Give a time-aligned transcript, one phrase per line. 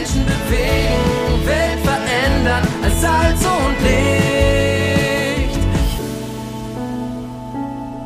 [0.00, 5.58] Menschen bewegen, Welt verändern als Salz und Licht.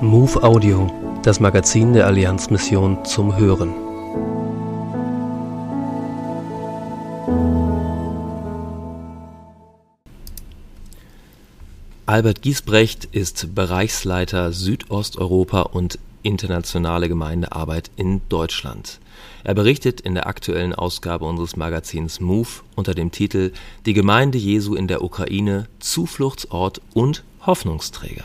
[0.00, 0.90] Move Audio,
[1.22, 3.72] das Magazin der Allianzmission zum Hören.
[12.06, 18.98] Albert Giesbrecht ist Bereichsleiter Südosteuropa und internationale Gemeindearbeit in Deutschland.
[19.44, 23.52] Er berichtet in der aktuellen Ausgabe unseres Magazins Move unter dem Titel
[23.86, 28.24] Die Gemeinde Jesu in der Ukraine Zufluchtsort und Hoffnungsträger.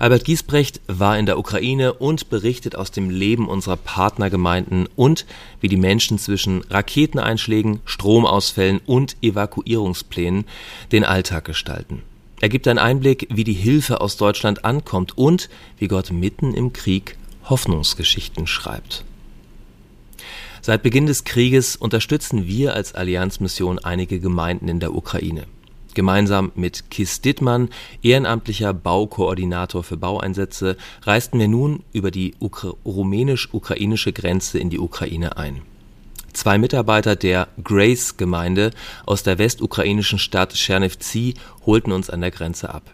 [0.00, 5.26] Albert Giesbrecht war in der Ukraine und berichtet aus dem Leben unserer Partnergemeinden und
[5.60, 10.46] wie die Menschen zwischen Raketeneinschlägen, Stromausfällen und Evakuierungsplänen
[10.90, 12.02] den Alltag gestalten.
[12.40, 16.72] Er gibt einen Einblick, wie die Hilfe aus Deutschland ankommt und wie Gott mitten im
[16.72, 19.04] Krieg Hoffnungsgeschichten schreibt.
[20.62, 25.46] Seit Beginn des Krieges unterstützen wir als Allianzmission einige Gemeinden in der Ukraine.
[25.94, 27.68] Gemeinsam mit Kis Dittmann,
[28.02, 35.62] ehrenamtlicher Baukoordinator für Baueinsätze, reisten wir nun über die rumänisch-ukrainische Grenze in die Ukraine ein.
[36.40, 38.70] Zwei Mitarbeiter der Grace-Gemeinde
[39.04, 41.34] aus der westukrainischen Stadt Chernivtsi
[41.66, 42.90] holten uns an der Grenze ab.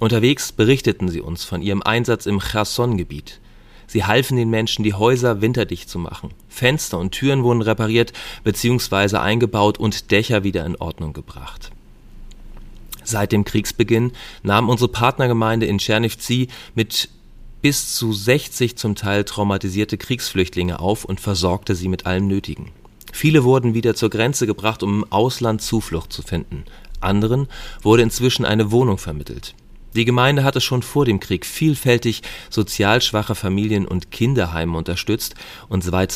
[0.00, 3.38] Unterwegs berichteten sie uns von ihrem Einsatz im Cherson-Gebiet.
[3.86, 6.30] Sie halfen den Menschen, die Häuser winterdicht zu machen.
[6.48, 9.16] Fenster und Türen wurden repariert bzw.
[9.18, 11.70] eingebaut und Dächer wieder in Ordnung gebracht.
[13.04, 14.10] Seit dem Kriegsbeginn
[14.42, 17.10] nahm unsere Partnergemeinde in Chernivtsi mit
[17.62, 22.72] bis zu 60 zum Teil traumatisierte Kriegsflüchtlinge auf und versorgte sie mit allem Nötigen.
[23.12, 26.64] Viele wurden wieder zur Grenze gebracht, um im Ausland Zuflucht zu finden.
[27.00, 27.48] Anderen
[27.82, 29.54] wurde inzwischen eine Wohnung vermittelt.
[29.94, 35.34] Die Gemeinde hatte schon vor dem Krieg vielfältig sozial schwache Familien und Kinderheime unterstützt
[35.68, 36.12] und seit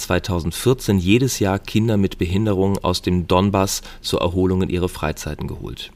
[0.00, 5.90] 2014 jedes Jahr Kinder mit Behinderungen aus dem Donbass zur Erholung in ihre Freizeiten geholt.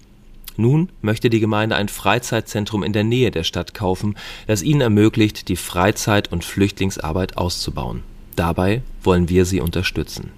[0.57, 5.49] Nun möchte die Gemeinde ein Freizeitzentrum in der Nähe der Stadt kaufen, das ihnen ermöglicht,
[5.49, 8.03] die Freizeit- und Flüchtlingsarbeit auszubauen.
[8.37, 10.31] Dabei wollen wir sie unterstützen.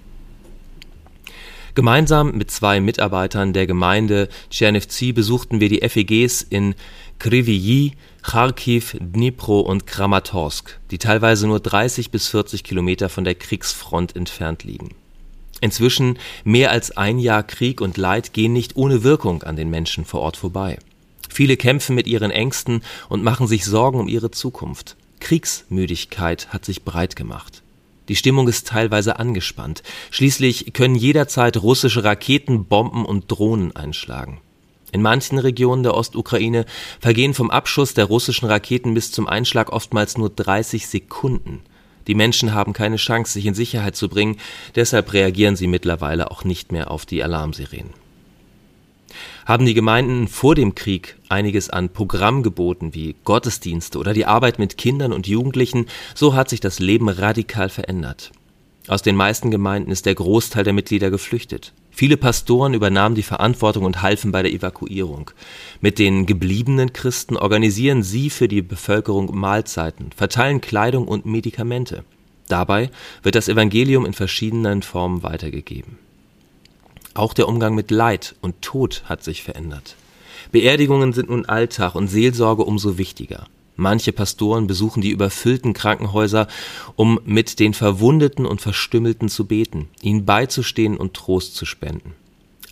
[1.75, 6.73] Gemeinsam mit zwei Mitarbeitern der Gemeinde Tschernivtsi besuchten wir die FEGs in
[7.19, 7.93] Kryvyi,
[8.23, 14.63] Kharkiv, Dnipro und Kramatorsk, die teilweise nur 30 bis 40 Kilometer von der Kriegsfront entfernt
[14.63, 14.95] liegen.
[15.61, 20.05] Inzwischen mehr als ein Jahr Krieg und Leid gehen nicht ohne Wirkung an den Menschen
[20.05, 20.77] vor Ort vorbei.
[21.29, 24.95] Viele kämpfen mit ihren Ängsten und machen sich Sorgen um ihre Zukunft.
[25.19, 27.63] Kriegsmüdigkeit hat sich breit gemacht.
[28.07, 29.83] Die Stimmung ist teilweise angespannt.
[30.11, 34.39] Schließlich können jederzeit russische Raketen, Bomben und Drohnen einschlagen.
[34.93, 36.65] In manchen Regionen der Ostukraine
[37.01, 41.61] vergehen vom Abschuss der russischen Raketen bis zum Einschlag oftmals nur 30 Sekunden.
[42.07, 44.37] Die Menschen haben keine Chance, sich in Sicherheit zu bringen,
[44.75, 47.93] deshalb reagieren sie mittlerweile auch nicht mehr auf die Alarmsirenen.
[49.45, 54.59] Haben die Gemeinden vor dem Krieg einiges an Programm geboten, wie Gottesdienste oder die Arbeit
[54.59, 55.85] mit Kindern und Jugendlichen,
[56.15, 58.31] so hat sich das Leben radikal verändert.
[58.87, 61.73] Aus den meisten Gemeinden ist der Großteil der Mitglieder geflüchtet.
[61.97, 65.31] Viele Pastoren übernahmen die Verantwortung und halfen bei der Evakuierung.
[65.81, 72.03] Mit den gebliebenen Christen organisieren sie für die Bevölkerung Mahlzeiten, verteilen Kleidung und Medikamente.
[72.47, 72.91] Dabei
[73.23, 75.97] wird das Evangelium in verschiedenen Formen weitergegeben.
[77.15, 79.95] Auch der Umgang mit Leid und Tod hat sich verändert.
[80.51, 83.47] Beerdigungen sind nun Alltag und Seelsorge umso wichtiger.
[83.77, 86.47] Manche Pastoren besuchen die überfüllten Krankenhäuser,
[86.95, 92.13] um mit den Verwundeten und Verstümmelten zu beten, ihnen beizustehen und Trost zu spenden.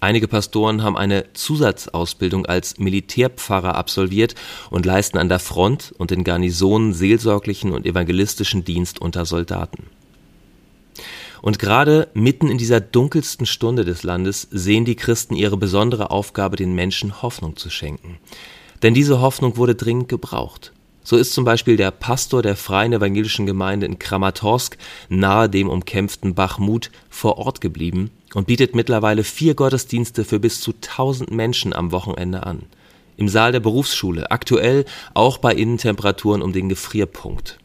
[0.02, 4.34] Einige Pastoren haben eine Zusatzausbildung als Militärpfarrer absolviert
[4.72, 9.84] und leisten an der Front und in Garnisonen seelsorglichen und evangelistischen Dienst unter Soldaten.
[11.44, 16.56] Und gerade mitten in dieser dunkelsten Stunde des Landes sehen die Christen ihre besondere Aufgabe,
[16.56, 18.18] den Menschen Hoffnung zu schenken.
[18.82, 20.74] Denn diese Hoffnung wurde dringend gebraucht.
[21.08, 24.76] So ist zum Beispiel der Pastor der Freien Evangelischen Gemeinde in Kramatorsk
[25.08, 30.74] nahe dem umkämpften Bachmut vor Ort geblieben und bietet mittlerweile vier Gottesdienste für bis zu
[30.82, 32.64] tausend Menschen am Wochenende an.
[33.18, 37.60] Im Saal der Berufsschule, aktuell auch bei Innentemperaturen um den Gefrierpunkt.